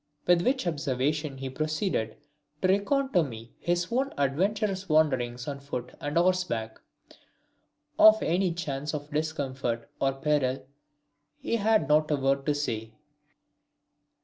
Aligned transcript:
With 0.25 0.41
which 0.41 0.65
observation 0.65 1.37
he 1.37 1.47
proceeded 1.51 2.15
to 2.63 2.67
recount 2.67 3.13
to 3.13 3.21
me 3.21 3.53
his 3.59 3.87
own 3.91 4.11
adventurous 4.17 4.89
wanderings 4.89 5.47
on 5.47 5.59
foot 5.59 5.93
and 6.01 6.17
horseback. 6.17 6.79
Of 7.99 8.23
any 8.23 8.51
chance 8.55 8.95
of 8.95 9.11
discomfort 9.11 9.87
or 9.99 10.13
peril 10.13 10.65
he 11.39 11.57
had 11.57 11.87
not 11.87 12.09
a 12.09 12.15
word 12.15 12.47
to 12.47 12.55
say. 12.55 12.93